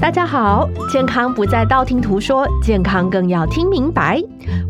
[0.00, 4.18] 大家好，健康不再道听途说，健康更要听明白。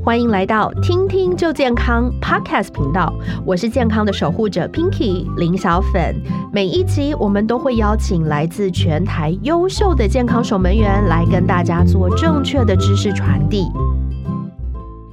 [0.05, 3.15] 欢迎来到听听就健康 Podcast 频道，
[3.47, 6.17] 我是健康的守护者 Pinky 林小粉。
[6.53, 13.69] 每一集我们都会邀请来自全台优秀的健康守门员来跟大家做正确的知识传递。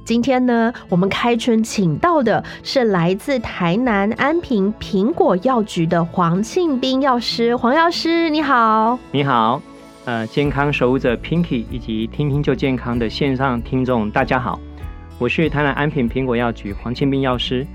[0.04, 7.54] 今天呢，我们开春请到的是来自台南安平苹果药局的黄庆斌药师。
[7.54, 8.98] 黄药师，你好。
[9.12, 9.62] 你好，
[10.08, 14.58] 呃，健康守护者 Pinky 以及听听就健康的线上听众，大家好，
[15.18, 17.66] 我是台南安平苹果药局黄庆斌药师。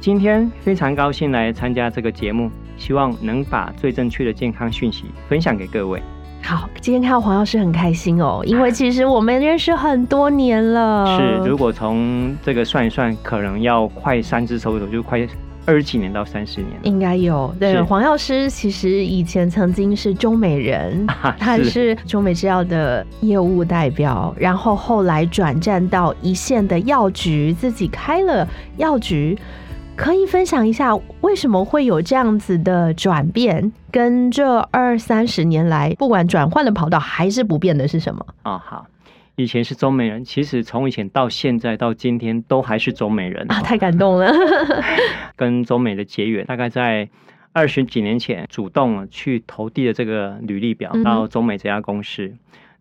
[0.00, 6.02] 今天非常高兴来参加这个节目，希望能把最正确的健康讯息分享给各位。
[6.42, 11.04] 好，今天看到黄药师很开心哦，因为其实我们认识很多年了。
[11.20, 15.28] 是，如果从这个算一算，可能要快三只手指头，就快
[15.66, 16.72] 二十几年到三十年。
[16.82, 21.06] 应该有对黄药师，其实以前曾经是中美人，
[21.38, 29.38] 他是是中美制药的业务代表，然后后来转战到一线的药局，自己开了药局。
[29.96, 38.26] 可以分享一下为什么会有这样子的转变，跟这二三十年来，不管转换的跑道还是不变的是什么？
[38.42, 38.84] 哦，好，
[39.36, 44.32] 以前是中美人，其实从以前到现在到今天都还是中美人啊，太感动了！
[45.36, 47.08] 跟中美的结缘，大概在
[47.52, 52.32] 二十几年前主动去投递的这个履历表到中美这家公司。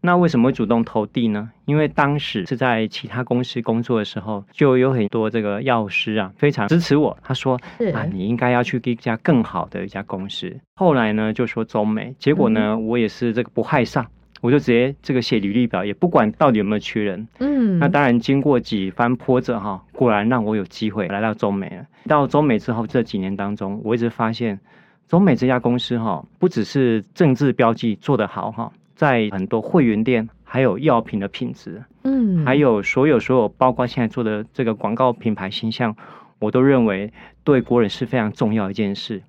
[0.06, 1.50] 那为什么会主动投递呢？
[1.64, 7.18] 因为当时是在其他公司工作的时候，就有很多这个药师啊，非常支持我。
[7.24, 7.56] 他说
[7.94, 10.54] 啊，你应该要去一家更好的一家公司。
[10.76, 14.06] 后来呢，就说中美，结果呢，嗯我也是这个不害臊，
[14.44, 17.26] 我就直接这个写履历表，也不管到底有没有缺人。
[17.40, 21.88] 嗯，那当然，经过几番波折哈，果然让我有机会来到中美了。
[22.10, 24.60] 到中美之后，这几年当中，我一直发现
[25.08, 35.96] 中美这家公司哈，不只是政治标记做得好哈，在很多会员店，还有药品的品质，嗯还有所有所有，包括现在做的这个广告品牌形象，
[36.40, 37.14] 我都认为
[37.46, 39.24] 对国人是非常重要的一件事。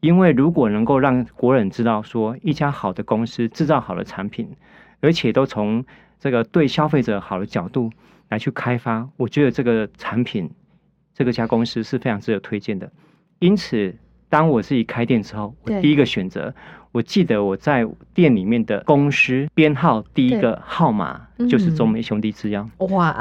[0.00, 4.48] 因为如果能够让国人知道说一家好的公司制造好的产品，
[5.00, 5.84] 而且都从
[6.18, 7.90] 这个对消费者好的角度
[8.28, 10.50] 来去开发，我觉得这个产品
[11.14, 12.90] 这个家公司是非常值得推荐的。
[13.38, 13.94] 因此，
[14.28, 16.54] 当我自己开店之后，我第一个选择，
[16.92, 22.68] 我记得我在店里面的公司编号第一个号码就是中美兄弟制药。
[22.78, 23.12] 哇，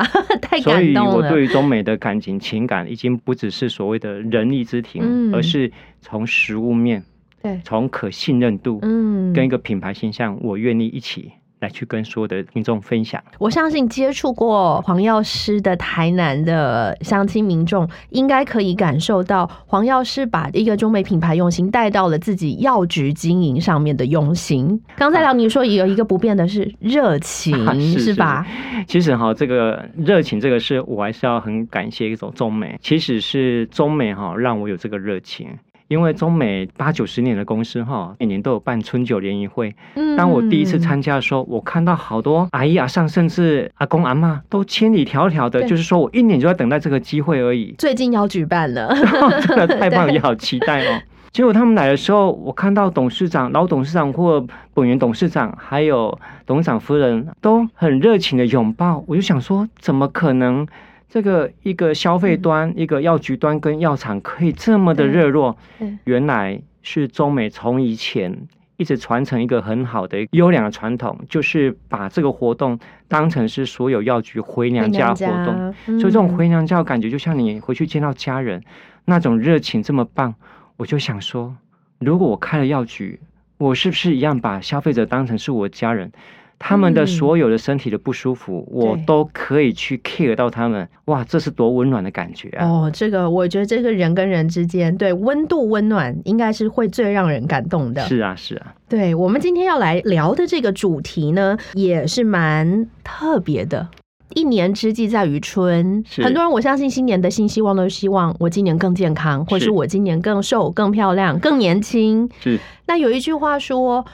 [0.42, 1.16] 太所以，感动了。
[1.16, 5.72] 我对于中美的感情情感已经不只是所谓的人力之庭，嗯而是
[6.02, 7.04] 从实物面、
[7.44, 13.22] 对，从可信任度、嗯，跟一个品牌形象，我愿意一起来去跟所有的听众分享。
[13.38, 24.82] 我相信接触过黄药师的台南的乡亲民众，应该可以感受到黄药师把一个中美品牌用心带到了自己药局经营上面的用心。
[24.96, 27.56] 刚才聊你说有一个不变的是热情，
[27.94, 28.46] 是是吧？
[28.88, 32.78] 其实哈，这个热情这个事，我还是要很感谢一种中美。
[32.82, 35.48] 其实是中美哈让我有这个热情。
[35.90, 47.74] 因为中美八九十年的公司哈，每年都有办春酒联谊会，嗯当我第一次参加的时候，我看到好多阿姨阿上，甚至阿公阿妈都千里迢迢的，就是说我一年就在等待这个机会而已。
[47.80, 48.96] 最近要举办了，
[49.48, 51.02] 真的太棒了，也好期待哦。
[51.34, 54.46] 结果他们来的时候，我看到董事长、老董事长或
[54.76, 60.68] 本源董事长，还有董事长夫人都很热情的拥抱，我就想说，怎么可能？
[61.10, 65.58] 这个一个消费端、一个药局端跟药厂可以这么的热络，
[66.04, 68.48] 原来是中美从以前
[68.78, 75.74] 一直传承一个很好的优良的传统，就是把这个活动当成是所有药局回娘家活动。
[75.86, 78.64] 动所以这种回娘家的感觉，就像你回去见到家人
[79.06, 80.36] 那种热情这么棒，
[80.78, 81.58] 我就想说，
[81.98, 83.20] 如果我开了药局，
[83.58, 86.12] 我是不是一样把消费者当成是我家人？
[86.60, 90.88] 他们的嗯所有的身体的不舒服，我都可以去 care 到他们。
[91.06, 92.68] 哇，这是多温暖的感觉啊！
[92.68, 98.02] 哦，这个我觉得这个人跟人之间对温度温暖，应该是会最让人感动的。
[98.02, 103.88] 是啊，是啊，对我们今天要来聊的这个主题呢，也是蛮特别的。
[104.36, 112.30] 一年之计在于春，很多人我相信新年的新希望都是希望我今年更健康，或是是我今年更瘦、更漂亮、更年轻。
[112.40, 114.06] 是那有一句话说，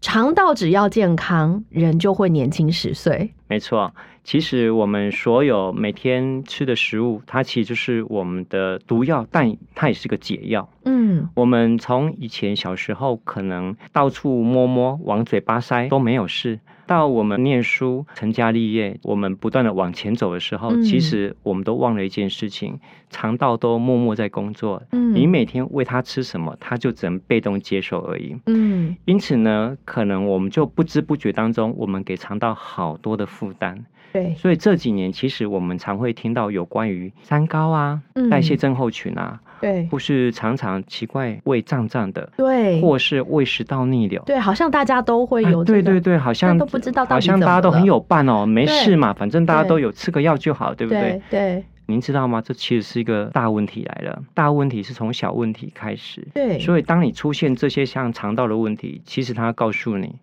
[0.00, 3.32] 肠道只要健康，人就会年轻十岁。
[3.48, 3.92] 没错。
[4.22, 10.68] 其实我们所有每天吃的食物，它其实就是我们的毒药，但它也是个解药。
[10.84, 22.80] 嗯，我们从以前小时候可能到处摸摸、往嘴巴塞都没有事，到我们念书、成家立业，我们不断的往前走的时候，嗯其实我们都忘了一件事情：
[23.10, 24.82] 肠道都默默在工作。
[24.92, 28.34] 嗯你每天喂它吃什么，它就只能被动接受而已。
[28.46, 33.84] 嗯因此呢，可能我们就不知不觉当中，我们给肠道好多的负担。
[34.10, 44.22] 对，所以这几年，其实我们常会听到有关于三高啊、嗯代谢症候群啊，对或是常常奇怪胃胀胀的，对或是胃食道逆流。
[44.26, 51.00] 对，好像大家都会有啊这个、对对对，好像都不知道好像大家都很有伴哦，没事嘛，反正大家都有吃个药就好，对不对？
[51.00, 52.42] 对对您知道吗？
[52.44, 56.26] 这其实是一个大问题来了，大问题是从小问题开始。
[56.34, 60.14] 对，所以，当你出现这些像肠道的问题，其实它告诉你，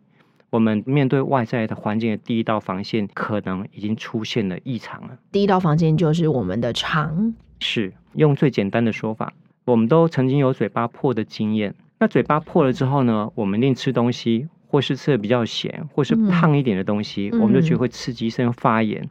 [0.55, 5.17] 我们面对外在的环境的第一道防线可能已经出现了异常了。
[5.29, 9.33] 第一道防线就是我们的肠，是用最简单的说法，
[9.65, 11.75] 我们都曾经有嘴巴破的经验。
[11.99, 19.09] 那嘴巴破了之后呢，我们一定吃东西，或是吃的比较咸，或是嗯烫一点的东西，嗯我们就觉得会刺激生发炎。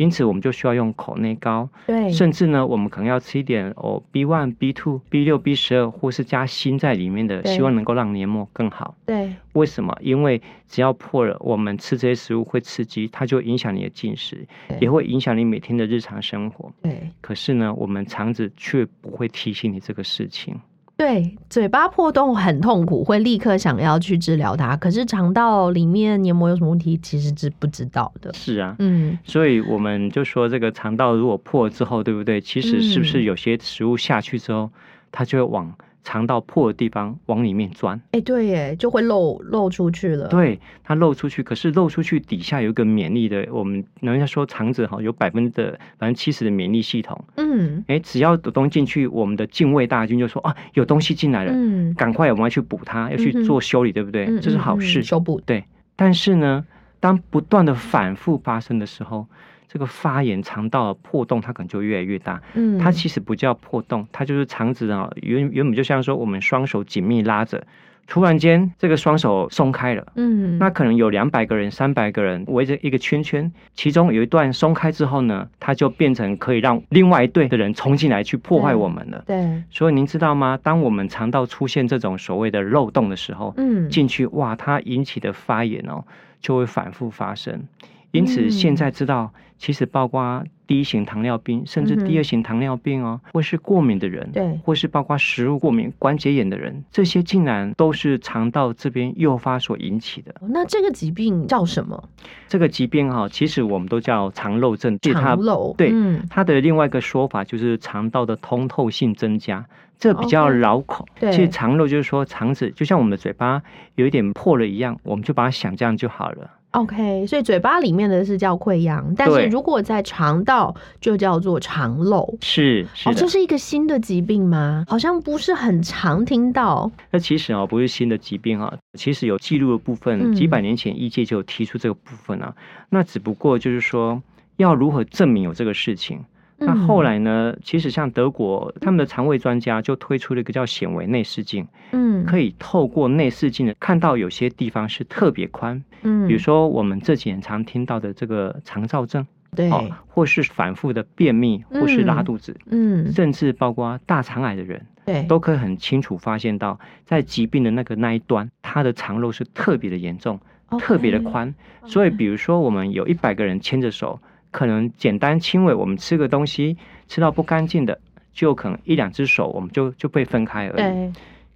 [0.00, 8.94] 因此，我们就需要用口内膏，对，甚至呢，我们可能要吃一点哦 B one、B two、B 六、B 十二，或是加锌在里面的，希望能够让黏膜更好。
[9.04, 9.94] 对为什么？
[10.00, 14.46] 因为只要破了，我们吃这些食物会刺激，它就影响你的进食，
[14.80, 16.72] 也会影响你每天的日常生活。
[16.80, 20.58] 对可是呢，我们肠子却不会提醒你这个事情。
[21.00, 24.76] 对，嘴巴破洞很痛苦，会立刻想要去治疗它。
[24.76, 28.30] 可是肠道里面黏膜有什么问题，其实是不知道的。
[28.34, 32.38] 是啊，嗯，所以我们就说，这个肠道如果破了之后，对不对？
[32.38, 34.70] 其实是不是嗯有些食物下去之后，
[35.10, 38.00] 它就会往肠到破的地方往里面钻？
[38.12, 40.28] 哎，对耶，就会漏漏出去了。
[40.28, 47.22] 对，它漏出去，可是漏出去底下有一个免疫的，我们人家说肠子哈有百分的百分之七十的免疫系统。
[47.36, 54.26] 嗯哎，只要有东西进去，我们的敬畏大军就说啊，有东西进来了，嗯，赶快我们要去补它，要去做修理，对不对？
[54.26, 55.02] 嗯这是好事。
[55.02, 55.40] 修补。
[55.44, 55.64] 对，
[55.96, 56.64] 但是呢，
[56.98, 59.26] 当不断的反复发生的时候，
[59.72, 62.42] 这个发炎肠道的破洞它可能就越来越大。
[62.54, 67.64] 嗯，它其实不叫破洞，它就是肠子啊，原原本就像说我们双手紧密拉着，
[68.08, 70.04] 突然间这个双手松开了。
[70.16, 79.22] 嗯，那可能有两百个人、三百个人围着一个圈圈，其中有一段松开之后呢，它就变成可以让另外一队的人冲进来去破坏我们了。
[79.24, 80.58] 对，所以您知道吗？
[80.60, 86.02] 当我们肠道出现这种所谓的漏洞的时候，嗯，进去，哇，它引起的发炎哦，
[86.40, 87.62] 就会反复发生。
[88.10, 100.34] 因此，嗯现在知道，其实包括第一型糖尿病，甚至第二型糖尿病哦，或是过敏的人，对或是包括食物过敏、关节炎的人，这些竟然都是肠道这边诱发所引起的。
[100.48, 102.02] 那这个疾病叫什么？
[102.48, 105.74] 这个疾病哈、其实我们都叫肠漏症，肠漏。
[105.76, 109.66] 对嗯，它的另外一个说法就是肠道的通透性增加，
[109.98, 111.06] 这比较绕口。
[111.20, 113.62] 对其实肠漏就是说肠子就像我们的嘴巴
[113.96, 116.50] 有一点破了一样，我们就把它想这样就好了。
[116.72, 122.20] OK，所以嘴巴里面的是叫溃疡，但是如果在肠道就叫做肠漏。
[122.20, 124.84] 哦，是是的，这是一个新的疾病吗？
[124.86, 126.90] 好像不是很常听到。
[127.10, 132.54] 那其实哦，不是新的疾病啊，其实有记录的部分，嗯几百年前医界就有提出这个部分啊。
[132.88, 134.22] 那只不过就是说，
[134.56, 136.24] 要如何证明有这个事情？
[136.62, 137.56] 那嗯后来呢？
[137.64, 149.26] 其实像德国他们的肠胃专家就推出了一个叫显微内视镜，嗯，可以透过内视镜的看到有些地方是特别宽，嗯，比如说我们这几年常听到的这个肠燥症，
[149.56, 160.38] 对，哦，或是反复的便秘，或是拉嗯肚子，嗯，甚至包括大肠癌的人，对，都可以很清楚发现到，在疾病的那个那一端，它的肠漏是特别的严重，
[160.78, 161.54] 特别的宽。
[161.86, 166.76] 所以，比如说我们有一百个人牵着手，可能简单轻微，我们吃个东西
[167.08, 167.98] 吃到不干净的，
[168.32, 170.76] 就可能一两只手我们就就被分开而已。
[170.76, 171.12] 对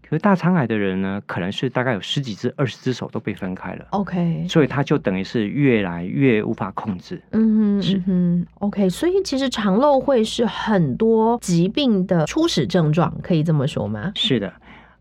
[0.07, 3.87] 可是大肠癌的人呢，可能是大概有十几只、二十只手都被分开了。
[3.91, 7.21] ，OK，所以他就等于是越来越无法控制。
[7.31, 14.13] 嗯哼是嗯哼，OK，所以其实肠漏会是很多疾病的初始症状，可以这么说吗？
[14.15, 14.53] 是的，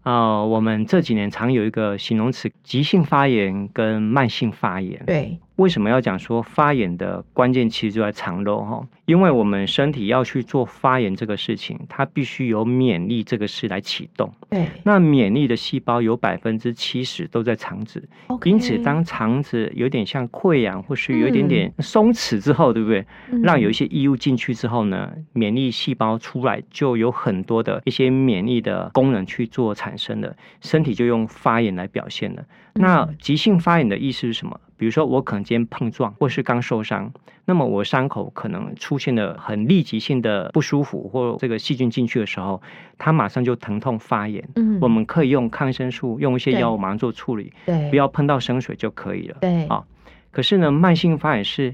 [0.04, 5.04] 呃，我们这几年常有一个形容词：急性发炎跟慢性发炎。
[5.06, 8.88] 对，为什么要讲说发炎的关键其实就在肠漏哈？
[9.06, 14.34] 因为我们身体要去做发炎这个事情，它必须有免疫这个事来启动。
[14.50, 18.04] 对那免疫的细胞有百分之七十都在肠子
[18.46, 23.06] 因此当肠子有点像溃疡或是有一点点松弛之后，对不对？
[23.32, 32.44] 嗯让有一些异物进去之后呢，免疫细胞出来就有很多的一些免疫的功能去做产生的，身体就用发炎来表现了。
[32.76, 34.60] 那嗯急性发炎的意思是什么？
[34.84, 37.14] 比如说我可能今天碰撞或是刚受伤，
[37.46, 42.62] 那么我伤口可能出现了很立即性的不舒服，或这个细菌进去的时候，
[42.98, 44.44] 它马上就疼痛发炎。
[44.58, 44.78] 嗯。
[44.82, 46.60] 我们可以用抗生素，用一些对。
[46.60, 47.90] 药物马上做处理，对。
[47.92, 49.38] 不要碰到生水就可以了。
[49.40, 49.66] 对。
[49.70, 49.88] 好
[50.32, 51.74] 可是呢，慢性发炎是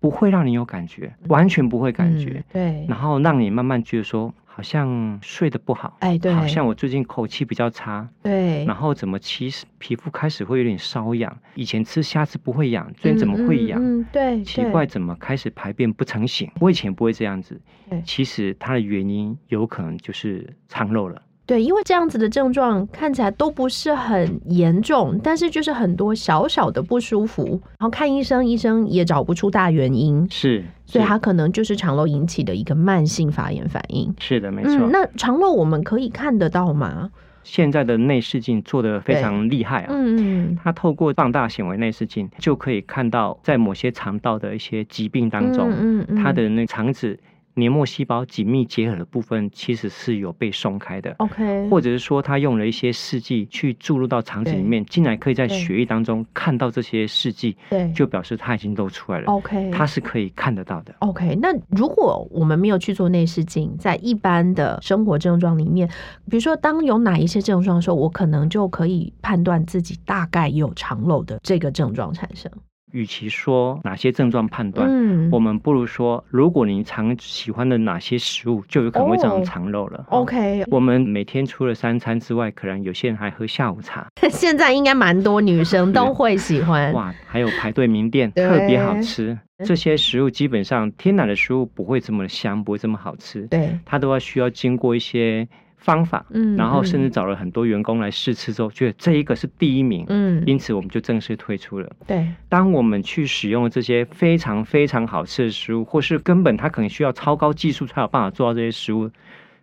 [0.00, 13.80] 不会让你有感觉，完全不会感觉，嗯对，然后让你慢慢觉得说，好像睡得不好，哎对，好像我最近口气比较差，对，然后怎么其实皮肤开始会有点瘙痒，以前吃虾子不会痒，最近怎么会痒？
[13.80, 16.50] 嗯，嗯嗯对，奇怪，，怎么开始排便不成形？
[16.60, 21.22] 我以前不会这样子对，其实它的原因有可能就是肠漏了。
[21.50, 27.44] 对，因为这样子的症状看起来都不是很严重，但是就是很多小小的不舒服，
[27.76, 34.14] 然后看医生，医生也找不出大原因，是，所以它可能就是肠漏引起的一个慢性发炎反应。
[34.20, 34.74] 是的，没错。
[34.74, 37.10] 嗯，那肠漏我们可以看得到吗？
[37.42, 39.86] 现在的内视镜做的非常厉害啊。
[39.90, 47.18] 嗯嗯它透过放大显微内视镜，就可以看到在某些肠道的一些疾病当中，嗯嗯它的那肠子
[47.60, 60.94] 黏膜细胞紧密结合的部分其实是有被松开的，OK，或者是说他用了一些试剂去注入到肠子里面，竟然可以在血液当中看到这些试剂，对，就表示它已经露出来了，OK，它是可以看得到的。
[61.00, 65.86] OK，那如果我们没有去做内视镜，在一般的生活症状里面，
[66.30, 72.50] 比如说当有哪一些症状的时候，我可能就可以判断自己大概有肠漏的这个症状产生。
[72.92, 80.04] 与其说哪些症状判断，嗯我们不如说，如果你常喜欢的哪些食物，就有可能会造哦成肠漏了。
[80.08, 86.92] OK，我们每天除了三餐之外，可能有些人还喝下午茶， 现在应该蛮多女生都会喜欢。
[86.92, 89.38] 哇，还有排队名店， 特别好吃。
[89.62, 95.46] 这些食物基本上天然的食物不会这么香，不会这么好吃，对，它都要需要经过一些
[95.80, 101.90] 方法，嗯然后甚至嗯找了很多员工来试吃之后，觉得这一个是第一名，嗯，因此我们就正式推出了。
[102.06, 109.10] 对，当我们去使用这些非常非常好吃的食物，或是根本它可能需要超高技术才有办法做到这些食物，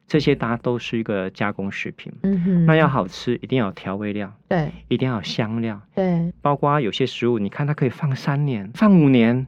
[0.07, 2.11] 这些大家都是一个加工食品。
[2.23, 9.45] 嗯哼，那要好吃，一定要有调味料，对一定要有香料，对，包括有些食物，你看它可以放三年、放五年。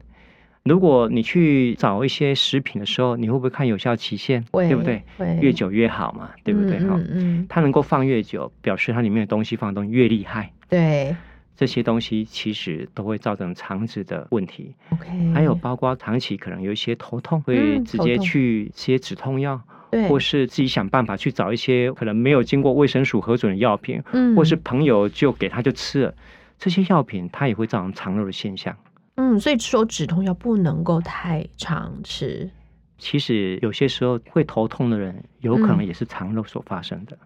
[0.70, 4.44] 如果你去找一些食品的时候，你会不会看有效期限？
[4.52, 5.02] 会对不对？
[5.18, 6.78] 会越久越好嘛，对不对？
[6.78, 10.52] 哈、嗯嗯，它能够放越久，表示它里面的东西放的东西越厉害。
[10.68, 11.16] 对
[11.56, 14.72] 这些东西其实都会造成肠子的问题。
[14.90, 19.60] ，OK，还有包括长期可能有一些头痛，会直接去吃些止痛药，
[19.90, 26.14] 对，或是自己想办法去找一些可能没有经过卫生署核准的药品，嗯或是朋友就给他就吃了。
[26.60, 28.76] 这些药品它也会造成肠漏的现象。
[29.20, 32.50] 嗯，所以说止痛药不能够太常吃。
[32.96, 37.18] 其实有些时候会头痛的人，有可嗯能也是肠漏所发生的。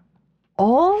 [0.57, 0.91] 哦，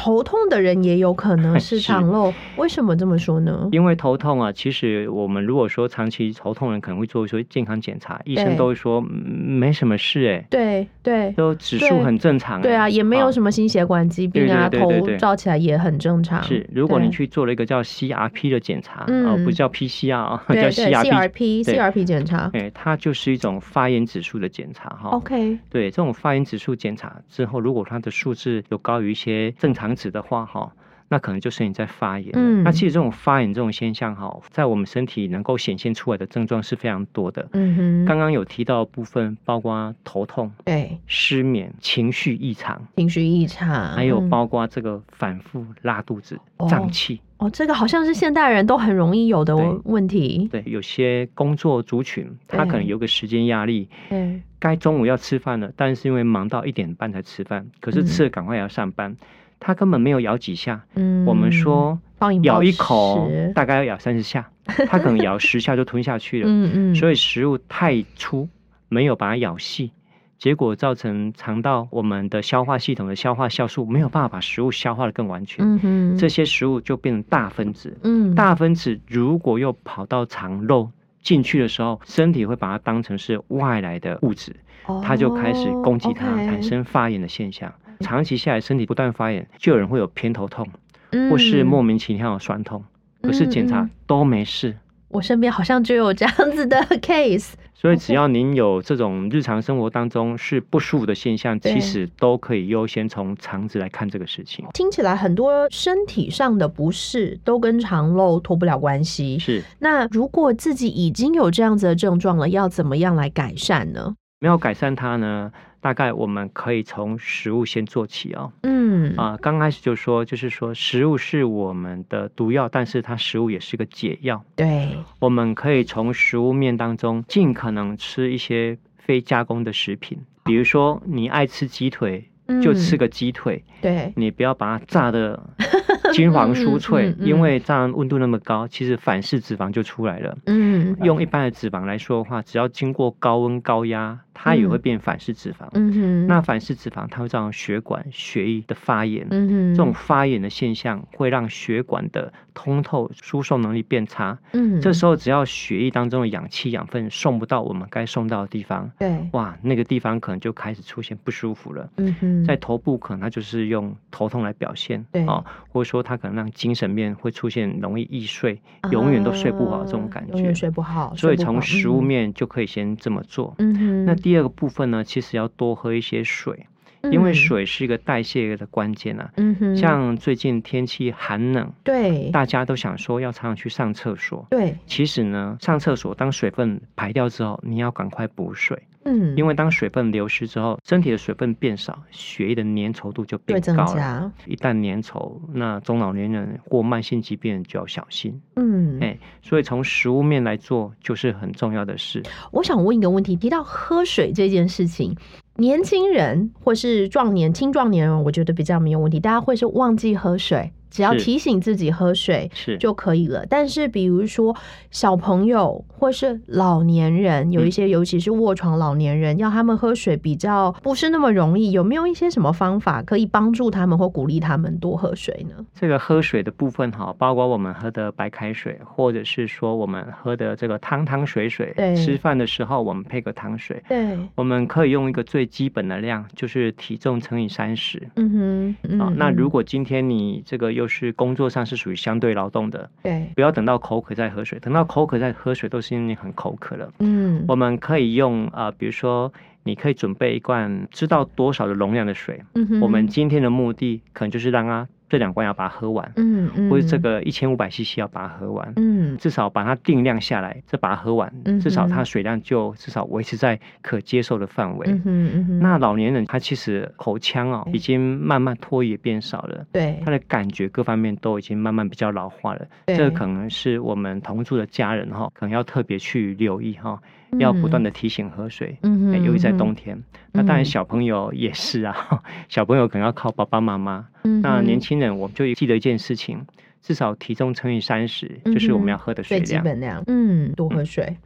[0.00, 3.68] 头痛的人也有可能 是是肠漏，为什么这么说呢？
[3.72, 12.62] 因为头痛啊，其实我们如果说长期头痛人可能会做一些健康检查，医生都会说、嗯没什么事哎、对对都指数很正常、欸。
[12.62, 13.30] 对啊，也没有。
[13.30, 16.42] 什么心血管疾病啊，头照起来也很正常。
[16.42, 25.10] 是，如果你去做了一个叫 CRP 的检查，嗯哦，不叫 PCR 啊，叫 CRP，CRP 检查哎，它就是一种发炎指数的检查哈。
[25.10, 30.72] ，OK，对，这种发炎指数检查之后，如果它的数字有高于一些正常值的话，哈，
[31.08, 32.30] 那可能就是你在发炎。
[32.34, 32.62] 嗯。
[32.62, 37.48] 那其实这种发炎这种现象，哈，在我们身体能够显现出来的症状是非常多的。
[37.52, 40.98] 嗯哼，刚刚有提到的部分，包括头痛、对。
[41.06, 44.28] 失眠、情绪异常，情绪异常，还有嗯。
[44.30, 46.68] 包括这个反复拉肚子、哦。
[46.68, 47.20] 胀气。
[47.38, 49.80] 哦，这个好像是现代人都很容易有的对。
[49.84, 50.46] 问题。
[50.52, 59.16] 对，有些工作族群，他可能有个时间压力，对，该中午要吃饭了，但是因为忙到一点半才吃饭，可是嗯吃了赶快也要上班，
[59.60, 60.82] 他根本没有咬几下。
[60.94, 61.96] 嗯，我们说
[62.42, 64.50] 咬一口大概要咬三十下，
[64.88, 66.48] 它可能咬十下就吞下去了。
[66.48, 68.48] 嗯嗯，所以以食物太粗，
[68.88, 69.92] 没有把它咬细，
[70.38, 77.96] 结果造成肠道我们的消化系统的消化酵素没有办法把食物消化的更完全，嗯，这些食物就变成大分子。
[78.02, 80.90] 嗯大分子如果又跑到肠肉
[81.22, 84.56] 进去的时候，身体会把它当成是外来的物质，
[85.02, 87.72] 它就开始攻击它，哦产生发炎的现象。
[88.00, 90.66] 长期下来，身体不断发炎，就有人会有偏头痛，
[91.10, 92.82] 嗯或是莫名其妙的酸痛，
[93.22, 94.76] 可是检查都没事。
[95.08, 97.52] 我身边好像就有这样子的 case。
[97.74, 104.66] 所以，只要您有这种日常生活当中是不舒服的现象，其实都可以优先从肠子来看这个事情。
[104.74, 109.38] 听起来很多身体上的不适都跟肠漏脱不了关系。
[109.38, 114.14] 是那如果自己已经有这样子的症状了，要怎么样来改善呢？
[114.40, 115.50] 没有改善它呢？
[115.80, 118.52] 大概我们可以从食物先做起哦。
[118.62, 124.44] 嗯啊，刚开始就说，就是说食物是我们的毒药，但是它食物也是个解药。
[124.56, 132.28] 对，我们可以从食物面当中尽可能吃一些非加工的食品，比如说你爱吃鸡腿，
[132.62, 135.40] 就吃嗯个鸡腿，对，你不要把它炸的
[136.12, 140.36] 金黄酥脆嗯嗯，嗯因为这样温度那么高，其实反式脂肪就出来了。
[140.46, 145.68] 嗯用一般的脂肪来说的话，只要经过高温高压，它也会变反式脂肪。
[145.72, 154.38] 嗯哼，那反式脂肪它会造成血管、血液的发炎，嗯哼，这种发炎的现象会让血管的通透、输送能力变差。
[154.52, 161.88] 嗯，这时候只要血液当中的氧气、养分送不到我们该送到的地方，对，哇，那个地方可能就开始出现不舒服了。
[161.96, 168.60] 嗯哼，在头部可能它就是用头痛来表现，对哦，或者说它可能让精神面会出现容易易睡，
[168.90, 170.60] 永远都睡不好这种感啊永远觉。
[170.60, 173.54] 睡不好，所以从食物，面就可以先这么做。
[173.58, 176.66] 嗯哼，那第二个部分呢，其实要多喝一些水，
[177.10, 179.32] 因为嗯，水是一个代谢的关键啊。
[179.36, 182.30] 嗯哼，像最近天气寒冷，对。
[182.30, 184.46] 大家都想说要常常去上厕所。
[184.50, 193.94] 对，其实呢，上厕所当水分排掉之后，你要赶快补水，嗯，因为当水分流失之后，身体的水分变少，血液的粘稠度就变高了。
[193.94, 198.38] 加，一旦粘稠，那中老年人或慢性疾病就要小心。
[198.56, 202.22] 嗯，哎、所以从食物面来做，就是很重要的事。
[202.52, 205.16] 我想问一个问题，提到喝水这件事情，
[205.56, 213.44] 年轻人或是壮年、青壮年人，我觉得比较没有问题，大家会是忘记喝水，只要提醒自己喝水是就可以了。
[213.46, 214.54] 但是比如说
[214.90, 225.64] 小朋友或是老年人，有一些尤其是卧床老年人，要他们喝水比较不是那么容易，有没有一些什么方法可以帮助他们或鼓励他们多喝水呢？
[225.74, 238.08] 这个喝水的部分哈，包括我们喝的白开水，或者是说我们喝的这个汤汤水水对，吃饭的时候我们配个汤水，对，我们可以用一个最基本的量，就是体重乘以三十。
[238.16, 246.90] 嗯哼，嗯啊，那嗯如果今天你这个又是工作上是属于相对劳动的，对，不要等到口渴再喝水，等到口渴再喝水都是因为你很口渴了。
[247.00, 249.30] 嗯，我们可以用啊、呃比如说
[249.62, 252.80] 你可以准备一罐知道多少的容量的水，嗯哼。
[252.80, 258.72] 我们今天的目的可能就是让它这两罐要把它喝完，嗯嗯，或者这个一千五百 CC 要把它喝完。
[258.76, 264.86] 嗯至少把它定量下来，再把它喝完，嗯至少它水量就至少维持在可接受的范围。
[264.88, 272.64] 嗯哼嗯，那老年人他其实口腔哦，已经慢慢唾液变少了，对他的感觉各方面都已经慢慢比较老化了。
[272.86, 277.00] 对这个可能是我们同住的家人哈、可能要特别去留意哈、
[277.38, 278.76] 要不断的提醒喝水。
[278.82, 280.02] 嗯哼，哎尤其在冬天，
[280.32, 284.06] 那当然嗯小朋友也是啊， 小朋友可能要靠爸爸妈妈。
[284.24, 286.44] 嗯那年轻人我们就记得一件事情，
[286.82, 289.64] 至少体重乘以三十，就是我们要喝的水最基量。
[289.64, 291.16] 本量，嗯，多喝水。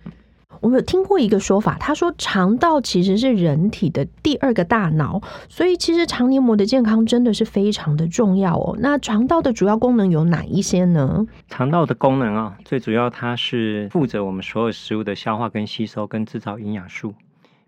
[0.60, 8.76] 我们有听过一个说法，他说肠道其实是人体的第二个大脑，所以其实肠黏膜的健康真的是非常的重要哦。
[8.80, 11.26] 那肠道的主要功能有哪一些呢？
[11.48, 17.14] 肠道的功能啊，最主要它是负责我们所有食物的消化跟吸收，跟制造营养素，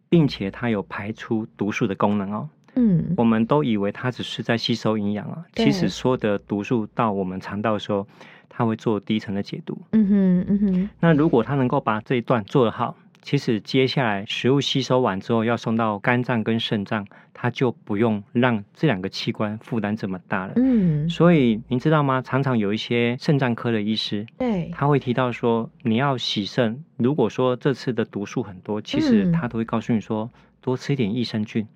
[0.08, 2.48] 并且它有排出毒素的功能哦。
[2.78, 8.06] 嗯我们都以为它只是在吸收营养啊，其实所有的毒素到我们肠道的时候，
[8.56, 9.76] 它会做第一层的解毒。
[9.92, 20.54] 嗯哼嗯哼，那如果他能够把这一段做得好，其实接下来食物吸收完之后要送到肝脏跟肾脏，它就不用让这两个器官负担这么大了。
[20.56, 22.22] 嗯，所以您知道吗？
[22.22, 30.30] 常常有一些肾脏科的医师，对，他会提到说，你要洗肾，如果说这次的毒素很多，其实嗯他都会告诉你说，
[30.62, 31.66] 多吃一点益生菌，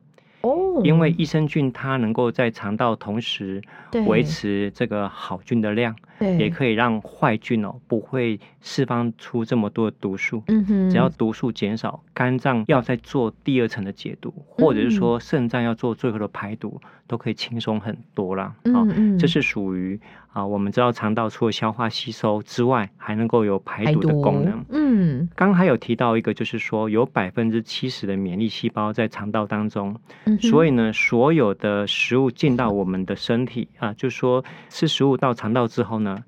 [0.41, 4.01] 哦，因为益生菌它能够在肠道同时对。
[4.07, 6.37] 维持这个好菌的量，对。
[6.37, 10.43] 也可以让坏菌哦不会释放出这么多的毒素。
[10.49, 18.45] 嗯哼，只要毒素减少，肝脏要再做第二层的解毒，或者是说肾脏要做最后的排毒，都可以轻松很多啦。
[18.45, 19.99] 啊嗯嗯，这是属于
[20.33, 24.65] 啊，我们知道肠道除了消化吸收之外，还能够有排毒的功能。
[24.71, 25.29] 嗯。
[25.35, 36.23] 刚刚还有提到一个，就是说有百分之七十的免疫细胞在肠道当中，嗯哼，所以呢，所有的食物进到我们的身体啊，就是说吃食物到肠道之后呢，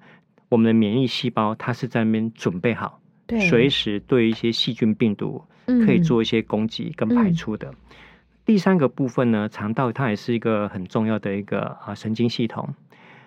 [0.49, 3.38] 我们的免疫细胞它是在那边准备好，对。
[3.40, 7.75] 随时对一些细菌病毒可以嗯做一些攻击跟排出的。
[8.47, 12.75] 第三个部分呢，肠道它也是一个很重要的一个啊神经系统，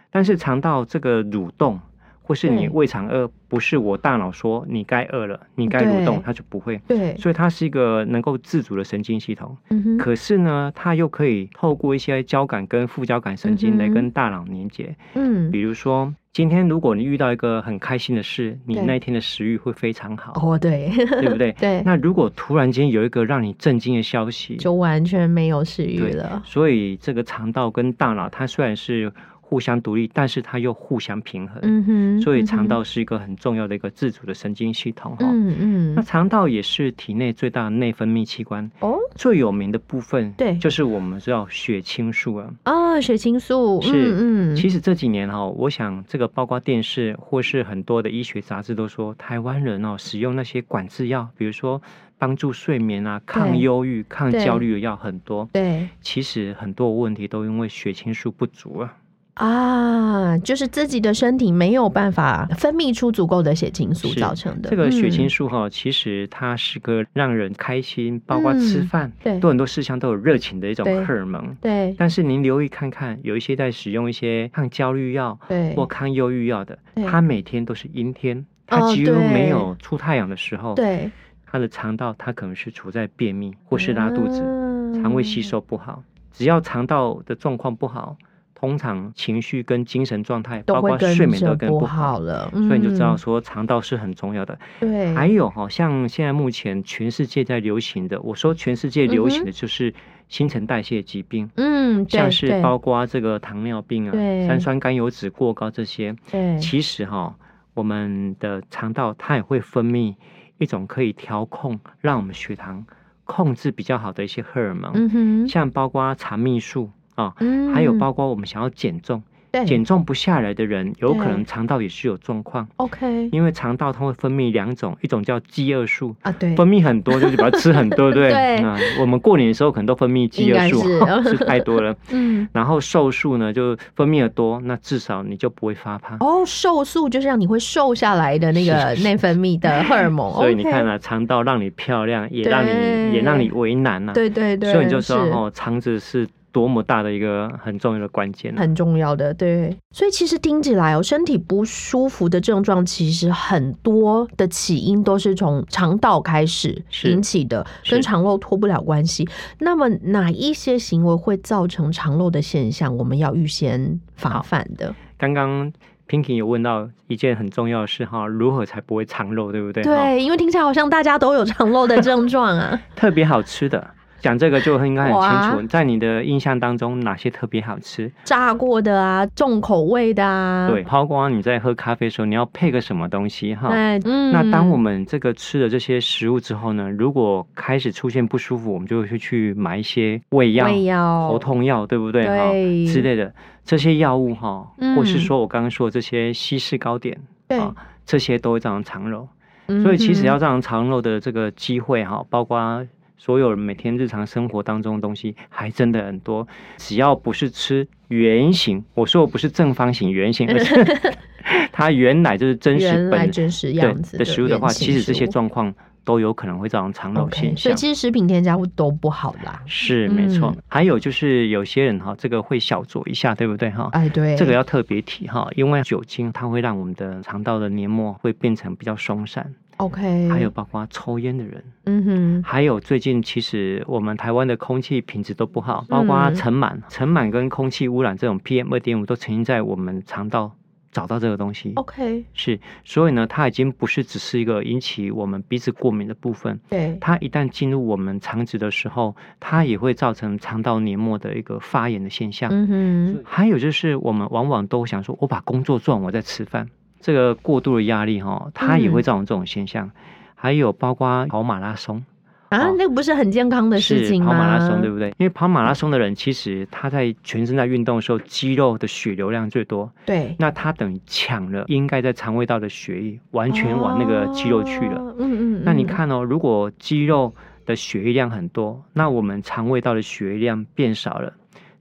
[0.09, 1.79] 但是肠道这个蠕动
[2.25, 6.81] 或是你胃肠饿，不是我大脑说你该饿了，你该蠕动，它就不会。
[6.87, 14.95] 对，所以它是一个能够自主的神经系统，嗯哼，可是呢，它又可以透过一些交感跟副交感神经来跟大脑连接。
[15.13, 21.51] 嗯，比如说，今天如果你遇到一个很开心的事，你那一天的食欲会非常好，哦对，对不对？
[21.61, 26.41] 对，那如果突然间有一个让你震惊的消息，就完全没有食欲了。
[26.43, 29.13] 所以这个肠道跟大脑，它虽然是
[29.47, 31.59] 互相独立，但是它又互相平衡。
[31.61, 35.27] 嗯哼，所以肠道是一个很重要的一个自主的神经系统哈。
[35.31, 42.51] 嗯嗯，那肠道也是体内最大的内分泌器官，哦最有名的部分对就是我们知道血清素啊。
[42.63, 51.79] 啊，血清素，是嗯嗯，其实这几年哈，我想这个包括电视或是很多的医学杂志都说，台湾人哦使用那些管制药，比如说
[52.17, 55.47] 帮助睡眠啊、抗对忧郁、抗焦虑的药很多。
[55.53, 58.93] 对其实很多问题都因为血清素不足啊。
[59.35, 64.69] 啊，就是自己的身体没有办法分泌出足够的血清素是造成的。
[64.69, 71.53] 这个血清嗯素哈，其实它是个让人开心，包括吃嗯饭，对对很多事项都有热情的一种荷尔蒙。
[71.59, 81.11] 对但是您留意看看，有一些在使用一些抗焦虑药对或抗忧郁药的对，他每天都是阴天，他哦几乎没有出太阳的时候，对，
[81.45, 86.01] 他的肠道他可能是处在便秘或是拉肚子，嗯肠胃吸收不好。
[86.31, 88.15] 只要肠道的状况不好，
[88.55, 92.13] 通常情绪跟精神状态，包括睡眠都跟不好。
[92.13, 94.57] 好了，所以你就知道嗯说肠道是很重要的。
[94.79, 99.93] 对，还有哈，像现在目前全世界在流行的，我说全世界流行的就是
[100.29, 104.11] 新陈代谢疾病，嗯，像是包括这个糖尿病啊、
[104.47, 106.15] 三酸甘油脂过高这些。
[106.31, 107.35] 对其实哈，
[107.73, 110.15] 我们的肠道它也会分泌
[110.57, 112.85] 一种可以调控，让我们血糖
[113.25, 122.67] 控制比较好的一些荷尔蒙，像包括肠泌素啊，嗯还有包括我们想要减重，对减重不下来的人，有可能肠道也是有状况。
[122.75, 128.31] OK 因为肠道它会分泌两种，一种叫饥饿素，啊，对，分泌很多就是把它吃很多，对不对？
[128.59, 130.81] 对那我们过年的时候可能都分泌饥饿素
[131.29, 131.95] 吃太多了。
[132.11, 136.17] 嗯，然后瘦素呢，就分泌的多，那至少你就不会发胖。
[136.19, 148.61] 哦，瘦素就是让你会瘦下来的那个内分泌的荷尔蒙，所以你看啊，肠道让你漂亮，也让你也让你为难呐、对对对，所以你就知道哦，肠子是多么大的一个很重要的关键、啊。
[148.61, 149.75] 很重要的，对。
[149.91, 159.27] 所以其实听起来哦，身体不舒服的症状，其实很多的起因都是从肠道开始引起的，跟肠漏脱不了关系。
[159.59, 162.95] 那么哪一些行为会造成肠漏的现象？
[162.95, 164.95] 我们要预先防范的。
[165.17, 165.73] 刚刚
[166.07, 169.83] Pinky 有问到一件很重要的事哈，如何才不会肠漏，对不对？
[169.83, 172.81] 哈，对，因为听起来好像大家都有肠漏的症状啊。
[172.95, 173.94] 特别好吃的。
[174.19, 178.11] 讲这个就应该很清楚，在你的印象当中，哪些特别好吃？
[178.23, 183.69] 炸过的啊，重口味的啊，对，包括你在喝咖啡的时候，你要配个什么东西哈？
[183.69, 184.31] 哎，嗯。
[184.31, 191.29] 那当我们这个吃了这些食物之后呢，如果开始出现不舒服，我们就会去买一些胃药、胃药。
[191.29, 192.85] 头痛药，对不对？
[192.87, 193.31] 之类的。
[193.63, 194.95] 这些药物哈，嗯。
[194.95, 197.73] 或是说我刚刚说的这些西式糕点对，啊，
[198.05, 199.27] 这些都会造成肠漏。
[199.67, 199.83] 嗯。
[199.83, 202.85] 所以其实要哼造成肠漏的这个机会哈，包括
[203.17, 206.47] 所有人每天日常生活当中的东西，还真的很多。
[206.77, 210.85] 只要不是吃圆形，我说我不是正方形圆形，而是
[211.71, 215.73] 它原来就是真实原来本真实样子的食物的话，其实这些状况
[216.03, 217.57] 都有可能会造成肠漏 OK，现象。
[217.57, 219.61] 所以其实食品添加物都不好啦。
[219.65, 223.89] 是没错嗯，还有就是有些人哈，这个会小酌一下，对不对哈？
[223.93, 240.55] 哎，对，这个要特别提哈，因为酒精它会让我们的肠道的黏膜会变成比较松散，OK，还有包括抽烟的人，嗯哼，还有最近其实我们台湾的空气品质都不好，包括嗯尘螨、尘螨跟空气污染这种 PM 二点五都曾经在我们肠道
[240.93, 241.73] 找到这个东西。
[241.75, 252.49] OK，是，所以呢，它已经不是只是一个引起我们鼻子过敏的部分，对，它一旦进入我们肠子的时候，它也会造成肠道黏膜的一个发炎的现象。
[252.49, 256.69] 嗯哼，还有就是，我们往往都想说，我把工作做完，我再吃饭，
[257.05, 259.91] 这个过度的压力哈，它也会嗯造成这种现象。
[260.33, 262.03] 还有包括跑马拉松，
[262.49, 264.31] 啊，那个不是很健康的事情吗？
[264.31, 265.09] 跑马拉松对不对？
[265.19, 274.97] 因为跑马拉松的人，其实他在全身在运动的时候，肌肉的血流量最多，对，那他等于抢了应该在肠胃道的血液，完全往那个肌肉去了。
[274.99, 277.31] 哦嗯嗯，嗯，那你看哦，如果肌肉
[277.67, 281.33] 的血液量很多，那我们肠胃道的血液量变少了，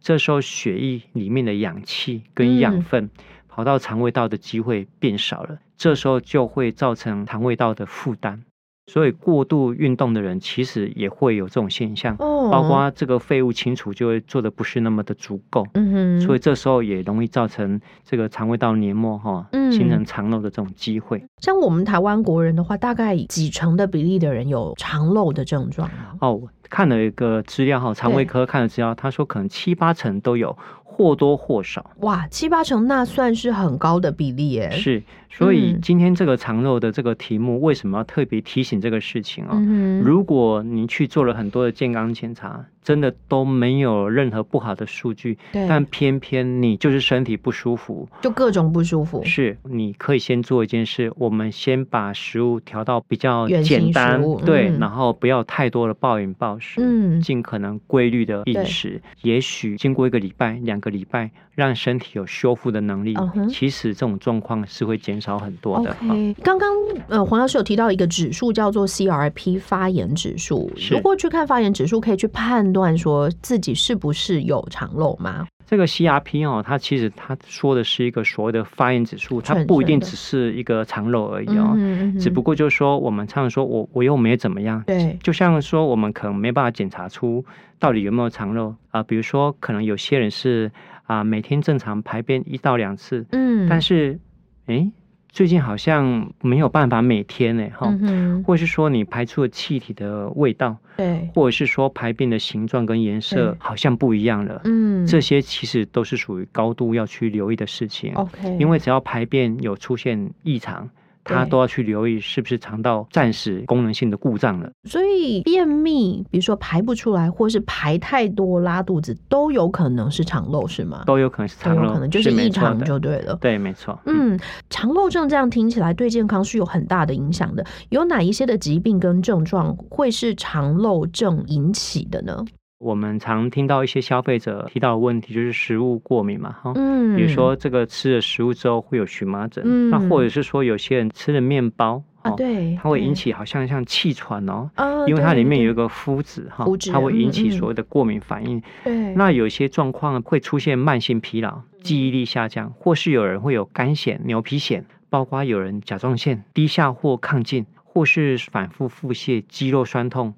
[0.02, 3.10] 这时候血液里面的氧气跟养嗯分
[3.54, 8.42] 跑到肠胃道的机会变少了，这时候就会造成肠胃道的负担。
[8.86, 15.64] 所以过度运动的人其实也会有这种现象，哦，包括这个废物清除就会做的不是那么的足够。
[15.74, 21.24] 嗯哼，所以这时候也容易造成这个肠胃道黏膜哈、嗯形成肠漏的这种机会。
[21.40, 26.16] 像我们台湾国人的话，大概几成的比例的人有肠漏的症状吗？
[26.20, 31.90] 哦，我看了一个资料哈，肠胃科看了资料，他说可能七八成都有，或多或少。
[31.98, 34.70] 哇，七八成那算是很高的比例耶。
[34.70, 49.24] 是，所以嗯今天这个肠漏的这个题目，为什么要特别提醒这个事情啊、嗯，如果您去做了很多的健康检查，真的都没有任何不好的数据，但偏偏你就是身体不舒服，就各种不舒服。
[49.24, 54.78] 是，你可以先做一件事，我们先把食物调到比较简单，对，嗯。
[54.78, 57.20] 然后不要太多的暴饮暴食，嗯。
[57.22, 59.00] 尽可能规律的饮食。
[59.22, 63.16] 也许经过一个礼拜、两个礼拜，让身体有修复的能力
[63.48, 65.96] 其实这种状况是会减少很多的。
[66.42, 66.68] 刚刚
[67.08, 75.46] 呃黄老师有提到一个指数叫做 CRP 发炎指数，是如果去看发炎指数，可以去判断说自己是不是有肠漏吗？
[75.66, 81.74] 这个 CRP 哦，它其实它说的是一个所谓的发炎指数，它不一定只是一个肠漏而已哦。
[82.20, 87.42] 只不过就是说，我们常常说我我又没怎么样，对就像说我们可能没办法检查出
[87.78, 90.70] 到底有没有肠漏啊、比如说可能有些人是
[91.04, 94.18] 啊、每天正常排便一到两次，嗯，但是
[94.66, 94.90] 诶
[95.30, 108.14] 最近好像没有办法每天呢哈，嗯哼，或是说你排出的气体的味道，对，或者是说排便的形状跟颜色好像不一样了，嗯，这些其实都是属于高度要去留意的事情。
[108.14, 110.88] OK，因为只要排便有出现异常，
[111.24, 114.70] 它对都要去留意是不是肠道暂时功能性的故障了。
[114.84, 121.02] 所以便秘，比如说排不出来，或是排太多拉肚子，都有可能是肠漏，是吗？
[121.06, 123.34] 都有可能是肠漏，有可能就是异常就对了。
[123.40, 123.98] 对，没错。
[124.06, 127.64] 嗯，嗯，肠漏症这样听起来对健康是有很大的影响的。
[127.88, 132.44] 有哪一些的疾病跟症状会是肠漏症引起的呢？
[132.84, 136.70] 我们常听到一些消费者提到的问题，就是食物过敏嘛，哈。
[136.74, 139.88] 嗯，比如说这个吃了食物之后会有荨麻疹，嗯。
[139.88, 148.62] 那或者是说有些人吃了面包啊，哦对，它会引起好像像气喘哦，啊，因为它里面有一个个麸质哈它会引起所谓的过敏反应。
[148.84, 160.34] 对，那有些状况会出现慢性疲劳、记忆力下降，或是有人会有肝癣、牛皮癣，包括有人甲状腺低下或亢进，或是反复腹泻、肌肉酸痛、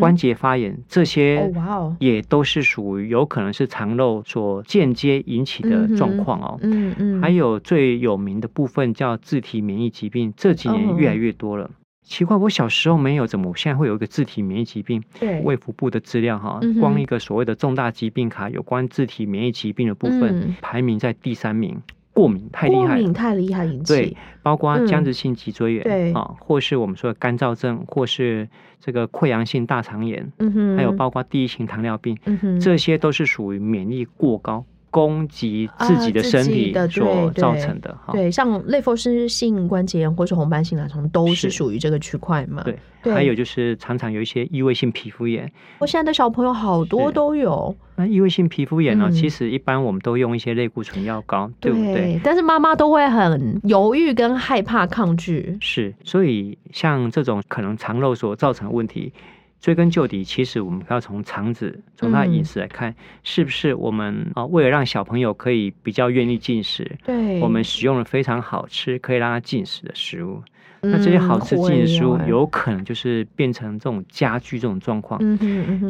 [0.00, 6.58] 关节发炎，这哦些哦，也都是属于有可能是肠漏所间接引起的状况哦。
[6.60, 11.70] 嗯嗯，还有最有名的部分叫自体免疫疾病，这几年越来越多了。
[12.02, 15.00] 奇怪，我小时候没有，怎么我现在会有一个自体免疫疾病？
[15.20, 21.80] 对，卫福部的资料哈嗯，光一个所谓的重大疾病卡有关自体免疫疾病的部分，嗯排名在第三名。
[22.18, 24.84] 过敏太厉害过，敏太厉害引起，对，包括嗯。
[24.88, 26.12] 僵直性脊椎炎，对。
[26.14, 28.48] 啊，或是我们说的干燥症，或是
[28.80, 37.96] 这个溃疡性大肠炎，嗯哼，还有包括第一型糖尿病，嗯哼，这些都是属于免疫过高攻击自己的身体所造成的。
[38.04, 38.12] 哈。
[38.12, 42.62] 对，像类风湿性关节炎或是红斑性狼疮都是是属于这个区块嘛。
[42.62, 45.50] 对，对还有就是常常有一些异位性皮肤炎。
[45.78, 52.20] 我现在的小朋友好多都有，那异位性皮肤炎呢、嗯其实一般我们都用一些类固醇药膏，对不对？
[52.22, 55.56] 但是妈妈都会很犹豫跟害怕抗拒。
[55.60, 59.12] 是，所以像这种可能肠漏所造成的问题，
[59.60, 70.42] 追根究底，其实我们要从肠子，从他的饮食来看，是不是我们啊、为了让小朋友可以比较愿意进食，对，我们使用了非常好吃可以让他进食的食物。
[70.80, 75.20] 那这些好吃嗯进食食物有可能就是变成这种加剧这种状况。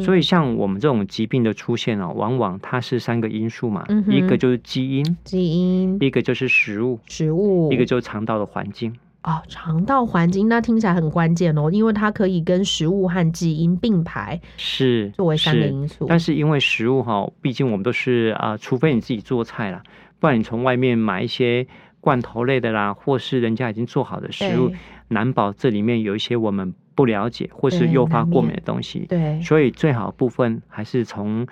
[0.01, 8.91] 所以，像我们这种疾病的出现哦，往往它是三个因素嘛，嗯一个就是基因，基因、一个就是食物，食物，一个就是肠道的环境。
[9.21, 16.05] 哦，肠道环境，那听起来很关键哦，因为它可以跟食物和基因并排是作为三个因素。
[16.07, 19.83] 但是因为食物哈，毕竟我们都是啊、除非你自己做菜啦，
[20.19, 21.67] 不然你从外面买一些
[21.99, 24.71] 罐头类的啦，或是人家已经做好的食物，
[25.09, 29.05] 难保这里面有一些我们不了解或是诱发过敏的东西。
[29.09, 31.45] 对，所以最好的部分还是从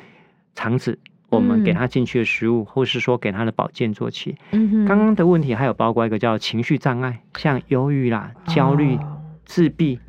[0.56, 0.98] 肠子。
[1.30, 1.76] 我们给嗯。
[1.76, 4.36] 他进去的食物，或是说给他的保健做起。
[4.52, 9.22] 嗯，刚刚的问题还有包括一个叫情绪障碍，像忧郁啦、焦虑、哦。
[9.46, 10.00] 自闭、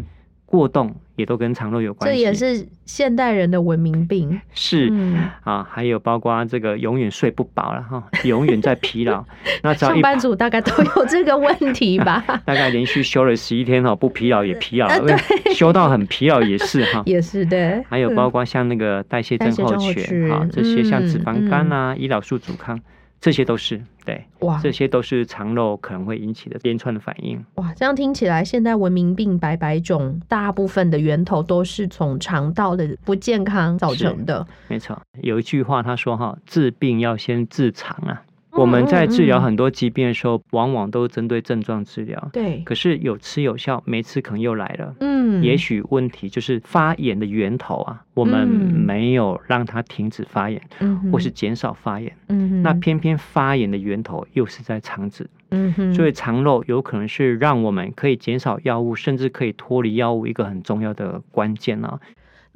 [0.50, 2.16] 过动，也都跟肠漏有关系。
[2.16, 4.40] 这也是现代人的文明病。
[4.54, 9.22] 是、嗯啊，还有包括这个永远睡不饱了哈，永远在疲劳。
[9.62, 12.24] 那上班族大概都有这个问题吧？
[12.46, 15.18] 大概连续休了十一天哈，不疲劳也疲劳啊了，
[15.54, 17.02] 休到很疲劳也是哈。
[17.06, 22.80] 也是对，还有包括像那个代谢症候群啊群，这些像脂嗯肪肝啊、胰岛素阻抗，
[23.20, 27.44] 这些都是对，哇这些都是肠漏可能会引起的连串的反应。
[27.56, 34.46] 哇，这样听起来，现代文明病百百种，大部分的源头都是从肠道的不健康造成的。
[34.68, 38.22] 没错，有一句话他说哈，治病要先治肠啊。
[38.58, 44.94] 我们在治疗很多疾病的时候，往往都针对症状治疗，对，可是有吃有效，没吃可能又来了。
[44.98, 52.12] 嗯，也许问题就是发炎的源头啊，我们嗯没有让它停止发炎，嗯或是减少发炎。
[52.28, 62.00] 嗯哼那偏偏发炎的源头又是在肠子，嗯哼，所以肠漏有可能是让我们可以减少药物，甚至可以脱离药物一个很重要的关键啊。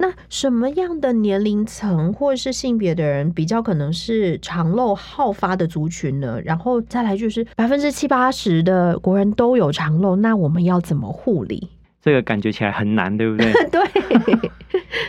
[0.03, 6.41] 那什么样的年龄层或是性别的人比较可能是肠漏好发的族群呢？
[6.43, 11.69] 然后再来就是百分之七八十的国人都有肠漏，那我们要怎么护理？
[12.03, 13.53] 这个感觉起来很难，对不对？
[13.71, 13.81] 对，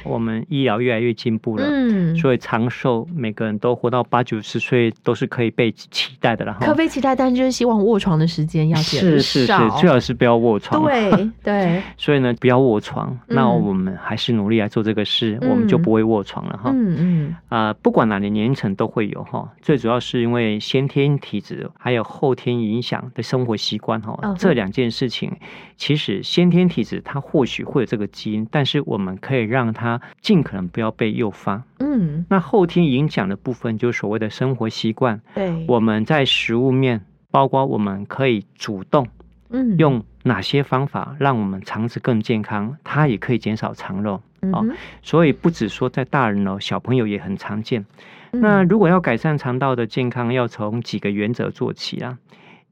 [0.05, 6.65] 我们医疗越来越进步了，嗯，所以长寿每个人都活到八九十岁都是可以被期待的了哈。
[6.65, 10.85] 可被期待，但就是希望卧床的时间要减是是是少，最好是不要卧床。
[10.85, 13.19] 对对，所以呢，不要卧床。
[13.27, 16.71] 那嗯我们还是努力来做这个事，嗯我们就不会卧床了哈。
[16.73, 25.33] 嗯嗯啊、不管哪年年龄层都会有哈，最主要是因为先天体质还有后天影响的生活习惯哈，这两件事情，
[25.77, 31.63] 其实先天体质它或许会有这个基因，但是我们可以让它尽可能不要被诱发。
[31.79, 39.07] 嗯，那后天影响的部分，就是所谓的生活习惯，对，我们在食物面，包括我们可以主动
[39.51, 44.15] 嗯用哪些方法让我们肠子更健康，它也可以减少肠漏。
[44.53, 47.85] 哦嗯所以不止说在大人哦，小朋友也很常见。
[48.33, 52.19] 嗯那如果要改善肠道的健康，要从几个原则做起啊。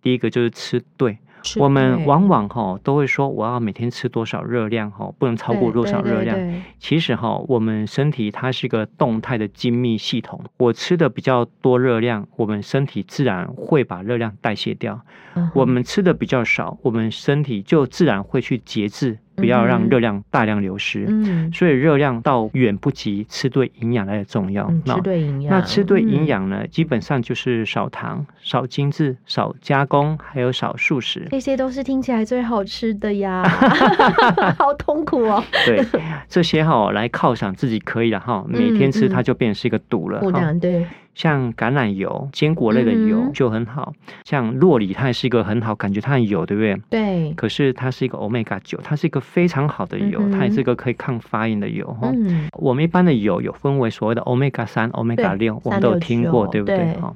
[0.03, 1.19] 第一个就是吃对，是
[1.59, 6.39] 我们往往哈都会说我要每天吃多少热量哈，不能超过多少热量。
[6.79, 14.95] 其实哈，我们身体它是一个动态的精密系统，我吃的比较多热量，我们身体自然会把热量代谢掉；
[15.35, 21.07] 嗯我们吃的比较少，我们身体就自然会去节制，不要让热量大量流失。
[21.09, 24.67] 嗯所以热量倒远不及吃对营养来的重要。
[24.71, 31.27] 嗯吃对营养，那吃对营嗯养呢，基本上就是少糖、少精致、少加工，还有少素食。
[31.31, 33.43] 这些都是听起来最好吃的呀，
[34.59, 35.85] 好痛苦哦，对，
[36.29, 40.21] 这些哈、来犒赏自己可以了哈，每天吃嗯它就变成是一个毒了
[40.61, 43.93] 对，像橄榄油、坚果类的油嗯就很好，
[44.25, 46.77] 像洛里它也是一个很好，感觉它很油，对不对？
[46.91, 52.13] 对，可是它是一个 omega 九，它是一个非常好的油，嗯它也是一个可以抗发炎的油哈。
[52.13, 56.77] 嗯，我们一般的油有分为所谓的 omega 三、omega 六，我们都有听过，对不对？
[56.77, 57.15] 对哈。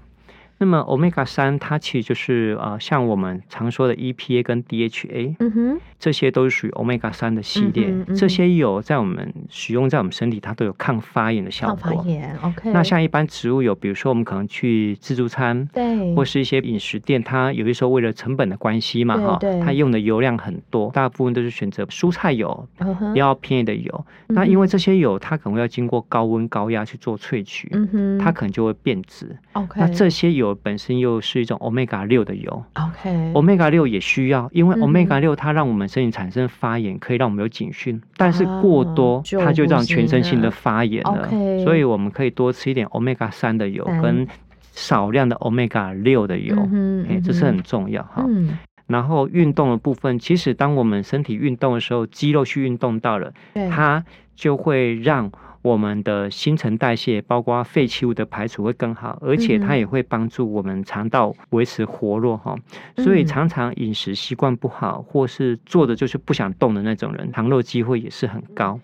[0.59, 7.89] 那么 omega 三它其实就是啊、呃像我们常说的 EPA 跟 DHA，嗯哼，这些都是属于 omega 三的系列。
[7.89, 12.05] 嗯嗯这些油在我们使用在我们身体，它都有抗发炎的效抗发果。
[12.07, 22.67] 炎，OK，那像一般植物油，比如说我们可能去自助餐，对，或是一些饮食店，它有的时候为了成本的关系嘛，哈它用的油量很多，大部分都是选择蔬菜油，
[23.13, 24.07] 比较便宜的油。
[24.29, 29.37] 那因为这些油，它可能要经过高温高压去做萃取，嗯哼，它可能就会变质。
[29.53, 32.65] OK，那这些油本身又是一种 omega 六的油。
[32.75, 41.27] OK，omega 六也需要，因为 omega 六它让我们身体产生发炎，可以让我们有警讯，但是啊过多就它就不让全身性的发炎了。
[41.27, 44.27] OK 所以我们可以多吃一点 omega 三的油跟
[44.73, 48.25] 少量的 omega 六的油，嗯这是很重要哈。
[48.29, 53.33] 嗯，然后运动的部分，其实当我们身体运动的时候，肌肉去运动到了，
[53.71, 54.05] 它
[54.35, 55.33] 就会让
[55.67, 62.55] 我们的新陈代谢，包括废弃物的排除会更好，而且它嗯也会帮助我们肠道维持活络哈。
[62.99, 68.79] 所以嗯常常饮食习惯不好，或是做的就是不想动的那种人，糖漏机会也是很高。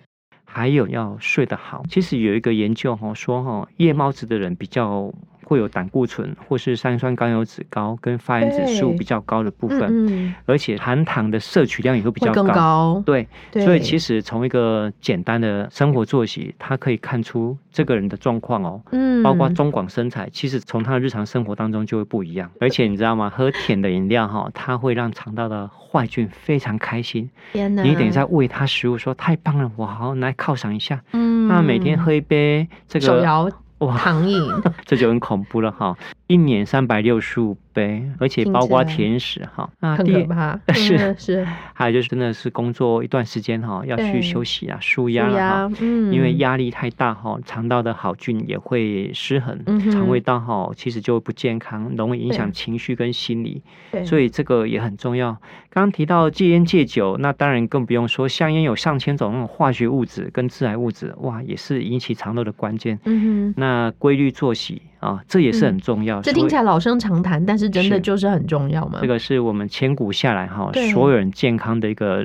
[0.44, 5.14] 还有要睡得好，其实有一个研究哈说哈，夜猫子的人比较
[5.44, 12.44] 会有胆固醇或是三酸甘油脂高跟发炎指数比较高的部分，嗯嗯而且含糖的摄取量也会比较高。
[12.44, 18.80] 高，对，对，所以其实从一个简单的生活作息，它可以看出这个人的状况哦。
[18.92, 22.50] 嗯，包括中广身材，其实从他的日常生活当中就会不一样。
[22.60, 23.30] 而且你知道吗？
[23.30, 27.30] 喝甜的饮料哈，它会让肠道的坏菌非常开心。
[27.52, 31.00] 你等于在喂它食物，说太棒了，我好来犒赏一下。
[31.12, 33.50] 嗯，那每天喝一杯这个，手摇
[33.82, 34.00] 哇，
[34.86, 35.96] 这就很恐怖了哈。
[36.32, 39.68] 一年三百六十五杯，而且包括甜食哈。
[39.80, 45.72] 那很第可怕， 是嗯是 还有就是真的是工作一段时间哈，要去休息啊、舒舒压了哈。
[45.80, 49.58] 嗯，因为压力太大哈，肠道的好菌也会失衡，
[49.90, 55.32] 肠胃道哈其实就不健康，容易影响情绪跟心理，对所以这个也很重要。
[55.68, 62.98] 刚刚提到戒烟戒酒，那当然更不用说，香烟有上千种那种化学物质跟致癌物质，哇，也是引起肠道的关键。
[63.04, 63.54] 嗯哼。
[63.56, 66.22] 那规律作息啊，这也是很重要。
[66.22, 69.00] 这听起来来老生常谈，但是真的就是很重要嘛。
[69.02, 72.24] 这个是我们千古下来哈，所有人健康的一个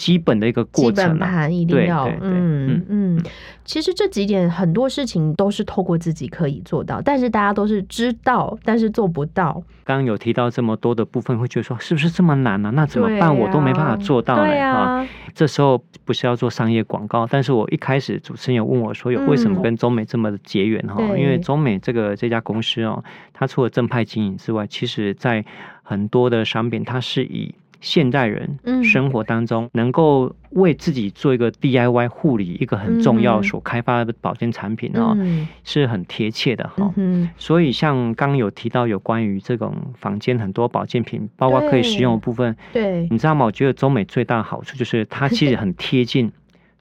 [0.00, 1.26] 基本的一个过基本程啊。
[1.26, 3.22] 盘一定要，对对对嗯嗯。
[3.66, 9.62] 其实这几点很多事情都是透过自己可以做到，但是大家都是知道，但是做不到。
[9.84, 13.30] 刚刚有提到这么多的部分，会觉得说是不是这么难呢、那怎么办？
[13.34, 14.46] 对我都没办法做到呢。
[14.46, 25.44] 对哈、啊，这时候不是要做商业广告，但是我一开始主持人有问我说，有为什么嗯跟中美这么的结缘哈、对因为中美这个这家公司哦，它除了正派经营之外，其实在
[25.82, 28.84] 很多的商品它是以现代人嗯。
[28.84, 33.42] 生活当中能够为自己做一个 DIY 护理，一个很重要嗯。
[33.42, 35.46] 所开发的保健产品哦，嗯。
[35.64, 43.46] 是很贴切的哈、嗯，所以像刚刚有提到有关于这种房间很多保健品，包括可以使用的部分，对，你知道吗？
[43.46, 46.30] 我觉得中美最大的好处就是它其实很贴近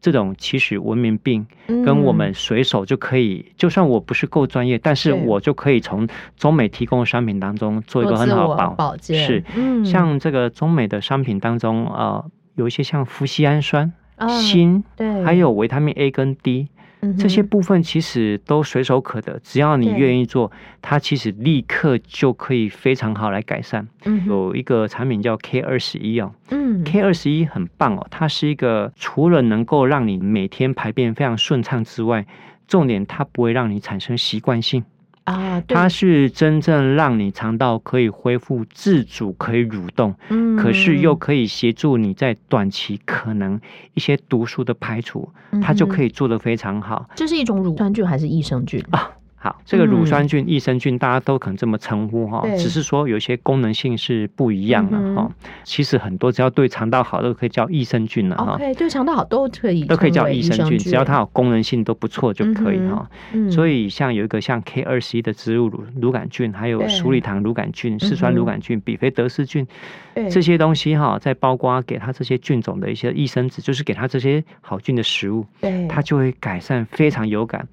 [0.02, 9.26] 这种其实文明病，跟我们嗯随手就可以，就算我不是够专业，但是我就可以从中美提供的商品当中做一个很好的保保健。
[9.26, 9.86] 是，嗯。
[9.86, 12.26] 像这个中美的商品当中，呃，
[12.56, 16.70] 有一些像富硒氨酸、啊锌，对，还有维他命 A 跟 D。
[17.18, 20.00] 这些部分其实都随手可得，只要你对。
[20.00, 23.88] 愿意做，它其实立刻就可以非常好来改善。
[24.06, 32.26] 嗯有一个产品叫 K 二十一哦嗯，K 二十一很棒哦，它是一个除了能够让你每天排便非常顺畅之外，
[32.68, 34.84] 重点它不会让你产生习惯性，
[35.30, 40.16] 啊，它是真正让你肠道可以恢复自主，可以蠕动，
[40.58, 43.62] 可是又可以协助你在短期可能
[43.94, 45.30] 一些毒素的排除，
[45.62, 47.08] 它就可以，以做得非常好。
[47.16, 48.84] 这是一种乳酸菌还是益生菌？
[49.42, 55.32] 好，这个乳嗯酸菌、益生菌大家都可能这么称呼哈对，只是说有一些功能性是不一样的哈。
[55.64, 63.10] 其实很多只要对肠道好，都可以叫益生菌了哈对肠道好都可以都可以叫益生菌，只要它有功能性都不错就可以哈。
[63.32, 69.66] 嗯所以像有一个像 K 二十一的植物乳乳杆菌，还有鼠李糖乳杆菌、四川乳杆菌、比菲德氏菌
[70.14, 75.46] 对这些东西哈，再包括给它这些菌种的一些益生质，就是给它这些好菌的食物。
[75.62, 77.68] 对它就会改善非常有感。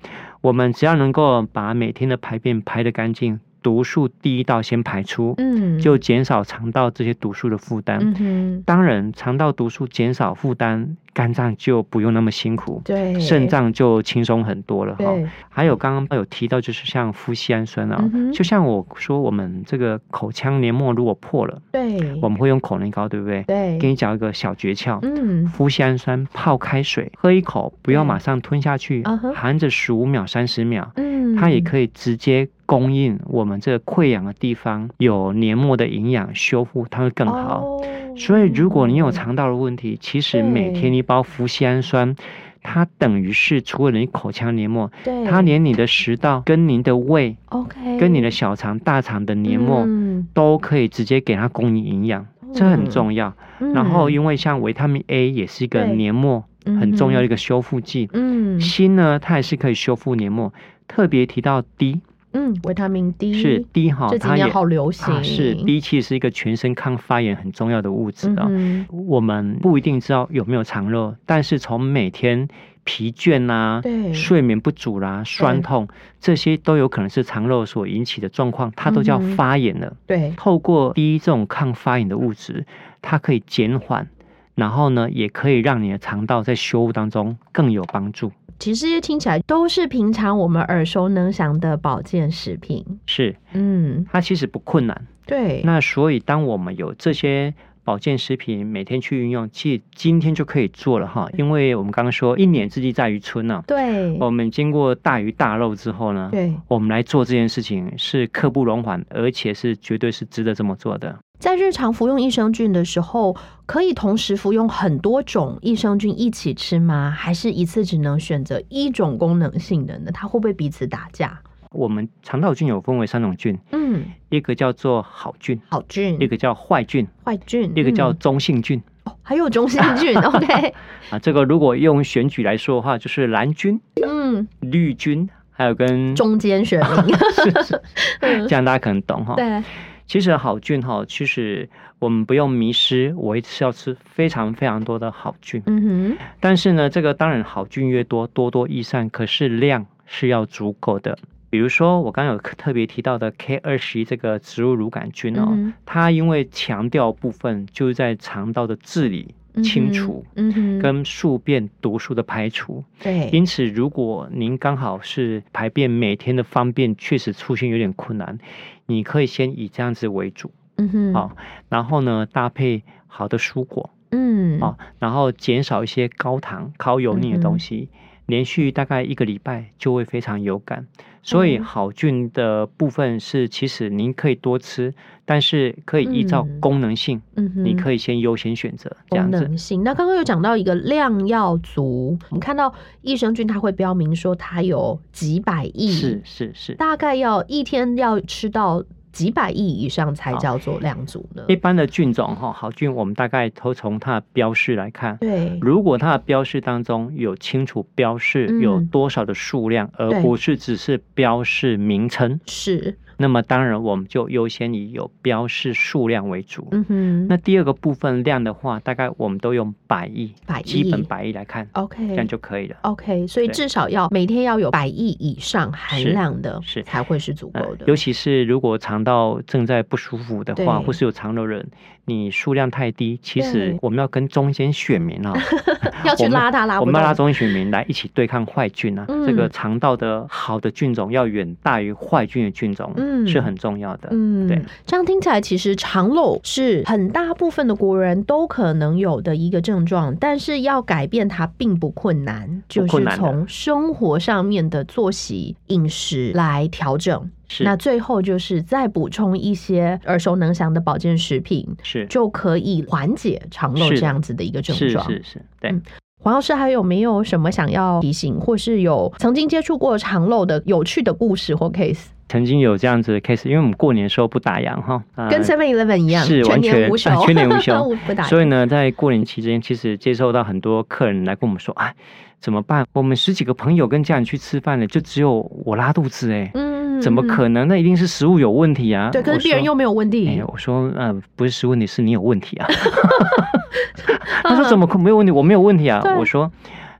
[0.47, 5.81] 我们只要能够把每天的排便排得干净，毒素第一道先排出，嗯。
[5.81, 7.99] 就减少肠道这些毒素的负担。
[8.21, 13.19] 嗯当然，肠道毒素减少负担，肝脏就不用那么辛苦，对。
[13.19, 15.13] 肾脏就轻松很多了哈。
[15.49, 22.15] 还有刚刚有提到，就是像夫西氨酸啊，嗯就像我说，我们这个口腔黏膜如果破了，对。
[22.23, 23.43] 我们会用口内膏，对不对？
[23.43, 23.77] 对。
[23.79, 25.45] 给你讲一个小诀窍，嗯。
[25.47, 29.03] 夫西氨酸泡开水，喝一口，不要马上吞下去
[29.35, 31.35] 含着十五秒、三十秒，嗯。
[31.35, 37.63] 它也可以直接供应我们这个溃疡的地方有黏膜的营养修复，它会更好。
[37.63, 37.85] 哦。
[38.17, 42.17] 所以，如果你有肠道的问题，其实每天一包氟酰氨酸，
[42.63, 45.25] 它等于是除了你口腔黏膜，对。
[45.25, 50.27] 它连你的食道、跟您的胃、OK 跟你的小肠、大肠的黏膜嗯。
[50.35, 53.35] 都可以直接给它供应营养，这很重要。
[53.75, 58.59] 然后，因为像维他命 A 也是一个黏膜很重要的一个修复剂，嗯。
[58.59, 60.53] 锌呢它也是可以修复黏膜。
[60.89, 62.01] 特别提到 D
[62.37, 68.47] 嗯维他命 D 是 D 哈这，几它也年好流行啊是 D 其实是一个全身抗发炎很重要的物质啊。
[68.51, 72.47] 嗯我们不一定知道有没有肠漏，但是从每天
[72.85, 75.89] 疲倦啦、对睡眠不足啦、酸痛，
[76.21, 79.97] 这些都有可能是肠漏所引起的状况，它都叫发炎了。
[80.07, 82.67] 对透过 D 这种抗发炎的物质，
[83.03, 84.09] 它可以减缓，
[84.55, 88.31] 然后呢，也可以让你的肠道在修复当中更有帮助。
[88.59, 92.85] 其实这些听起来都是平常我们耳熟能详的保健食品。
[93.07, 95.07] 是，嗯，它其实不困难。
[95.27, 97.53] 对，那所以，当我们有这些
[97.83, 101.29] 保健食品每天去运用，其实今天就可以做了哈。
[101.37, 111.19] 因为我们刚刚说一年之计在于春呢、对，我们经过大鱼大肉之后呢，对，我们来做这件事情是刻不容缓，而且是绝对是值得这么做的。
[111.39, 117.11] 在日常服用益生菌的时候，可以同时服用很多种益生菌一起吃吗？
[117.17, 120.11] 还是一次只能选择一种功能性的呢？
[120.13, 121.39] 它会不会彼此打架？
[121.73, 128.83] 我们肠道菌有分为三种菌，嗯，一个叫做好菌，好菌、一个叫坏菌，坏菌，一个叫嗯中性菌。
[129.05, 130.17] 哦，还有中性菌。
[130.19, 130.75] OK，
[131.11, 137.15] 啊，这个如果用选举来说的话，就是蓝菌、嗯，绿菌，还有跟中间选民。
[137.17, 137.83] 是 是，
[138.21, 139.35] 嗯这样大家可能懂哈。
[139.35, 139.63] 对，
[140.07, 145.63] 其实好菌哈，其实我们不用迷失，我一次要吃非常非常多的好菌。
[145.67, 151.19] 嗯哼但是呢，这个当然好菌越多，多多益善，可是量是要足够的。
[151.49, 160.25] 比如说，我刚刚有特别提到的 K 二十一这个植物乳杆菌哦，嗯它因为强调部分就是在肠道的治理、哼，清除。
[160.35, 168.39] 嗯哼，跟宿便毒素的排除，对，因此，如果您刚好是排便每天的方便确实出现有点困难，
[168.87, 171.37] 你可以先以这样子为主，嗯哼，好、
[171.69, 177.89] 然后呢搭配好的蔬果，嗯，啊、然后减少一些高糖、高油腻的东西，
[178.27, 180.87] 连续大概一个礼拜就会非常有感。
[181.27, 189.41] 所以哦好菌的部分是，其实您可以多吃，但是可以依照嗯功能性，嗯哼，你可以先优先选择这功样子。
[189.41, 189.83] 能性。
[189.83, 192.73] 那刚刚有讲到一个量要足，我们看到
[193.03, 198.85] 益生菌它会标明说它有几百亿，是是是，大概要一天要吃到
[199.17, 201.43] 几百亿以上才叫做量足呢？
[201.49, 205.17] 一般的菌种哈，好菌我们大概都从它的标示来看。
[205.17, 216.69] 对，如果它的标示当中有清楚标示嗯有多少的数量，而不是只是标示名称，是，那么当然我们就优先以有标示数量为主。
[216.73, 222.77] 嗯哼，那第二个部分量的话，大概我们都用百亿，百亿基本百亿来看，OK，这样就可以了。
[222.83, 227.87] OK，所以至少要每天要有百亿以上含量的，是才会是足呃够的。
[227.87, 231.71] 尤其是如果肠道正在不舒服的话，或是有肠的人，
[232.07, 235.35] 你数量太低，其实我们要跟中间选民啊，
[236.07, 239.05] 要去拉他拉我们要拉中间选民来一起对抗坏菌啊。
[239.09, 244.09] 嗯这个肠道的好的菌种要远大于坏菌的菌种，嗯是很重要的。
[244.13, 257.29] 嗯，对，这样听起来，其实肠漏是很大部分的国人都可能有的一个症状，但是要改变它并不困难，就是从生活上面的作息、饮食来调整。
[257.49, 261.65] 是那最后就是再补充一些耳熟能详的保健食品，
[262.01, 265.05] 是就可以缓解肠漏这样子的一个症状。
[265.09, 265.71] 是是，对。
[265.71, 265.83] 嗯
[266.23, 272.07] 黄老师还有没有什么想要提醒，或是有曾经接触过肠漏的有趣的故事或 case？
[272.29, 278.25] 曾经有这样子的 case，因为我们过年的时候不打烊哈，呃跟 Seven Eleven 一样，全是完全年无休，啊全年无休不打。
[278.25, 281.95] 所以呢，在过年期间，其实接受到很多客人来跟我们说，哎，
[282.41, 282.85] 怎么办？
[282.95, 286.66] 我们十几个朋友跟家人去吃饭了，就只有我拉肚子哎、嗯，
[287.01, 287.27] 怎么嗯？
[287.29, 287.69] 可能？
[287.69, 289.11] 那一定是食物有问题啊！
[289.13, 290.45] 对，可是病人又没有问题哎，。
[290.47, 292.67] 我说，呃，不是食物问题，是你有问题啊。
[294.43, 295.31] 他说怎么可没有问题？
[295.33, 296.01] 我没有问题啊。
[296.19, 296.51] 我说，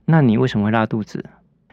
[0.05, 1.23] 那你为什么会拉肚子？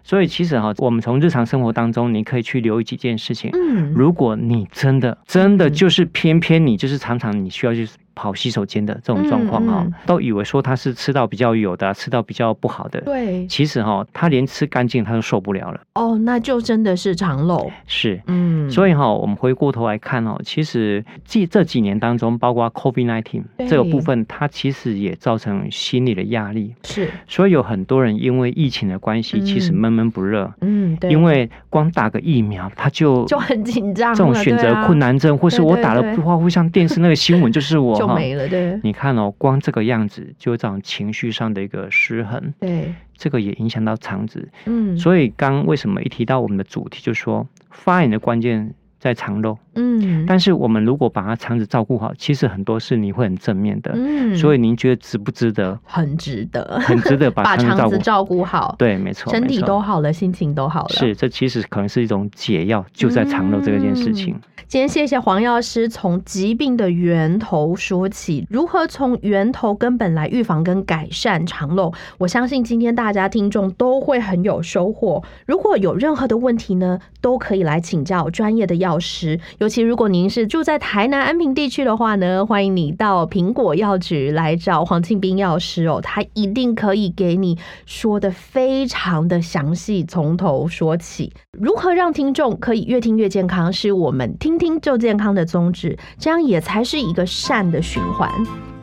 [0.03, 3.51] 所以其实哈，我们从日常生活当中，你可以去留意几件事情。
[3.55, 13.00] 嗯，如果你真的真的嗯就是偏偏你就是常常你需要去跑洗手间的这种状况哈嗯嗯，都以为说他是吃到比较有的啊，吃到比较不好的。
[13.02, 15.80] 对，其实哈，他连吃干净他都受不了了。
[15.94, 17.70] 哦，那就真的是肠漏。
[17.86, 23.68] 是，嗯，所以哈，我们回过头来看哦，其实这这几年当中，包括 COVID 1 9对。
[23.68, 26.74] 这个部分，它其实也造成心理的压力。
[26.84, 38.78] 是，所以有很多人因为疫情的关系，其实嗯闷闷不乐，嗯，对，因为光打个疫苗，他就就很紧张，这种选择困难症，或是我打了不话，会像电视那个新闻，就是我 就没了，对。
[38.82, 44.48] 你看哦，光这个样子就有这种情绪上的一个失衡，对，这个也影响到肠子。
[44.66, 48.74] 嗯，所以刚为什么一提到我们的主题，就说发炎的关键
[49.05, 49.55] 在肠漏。
[49.74, 53.92] 嗯，但是我们如果把它肠子照顾好，其实很多事你会很正面的。
[53.94, 55.78] 嗯，所以您觉得值不值得？
[55.84, 57.90] 很值得，很值得把 把肠子照顾好。
[57.90, 64.34] 肠子照顾好，对，没错，身体都好了，心情都好了，是，这其实可能是一种解药，就在肠漏这件事情。
[64.66, 71.92] 今天谢谢黄药师从疾病的源头说起，如何从源头根本来预防跟改善肠漏。
[72.18, 75.22] 我相信今天大家听众都会很有收获。
[75.46, 79.38] 如果有任何的问题呢，都可以来请教专业的药师。
[79.59, 91.32] 尤其如果您是住在台南安平地区的话呢，欢迎你到苹果药局来找黄庆斌药师哦，他一定可以给你说的非常的详细，从头说起。
[91.53, 98.74] 如何让听众可以越听越健康，是我们听听就健康的宗旨，这样也才是一个善的循环。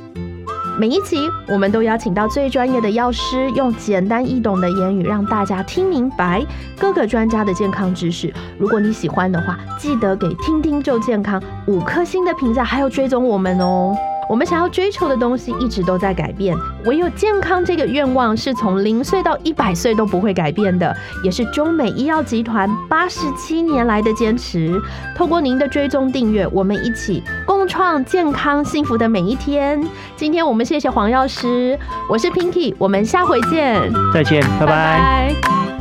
[0.82, 6.44] 每一集我们都邀请到最专业的药师，用简单易懂的言语让大家听明白
[6.76, 8.34] 各个专家的健康知识。
[8.58, 13.96] 如果你喜欢的话，记得给“听听就健康”五颗星的评价，还有追踪我们哦。
[14.32, 16.56] 我们想要追求的东西一直都在改变，
[16.86, 24.82] 唯有健康这个愿望是从零岁到一百岁都不会改变的，也是中美医药集团八十七年来的坚持。
[25.14, 29.86] 透过您的追踪订阅，我们一起共创健康幸福的每一天。
[30.16, 31.78] 今天我们谢谢黄药师，
[32.10, 33.82] 我是 Pinky，我们下回见，
[34.14, 35.81] 再见，拜拜拜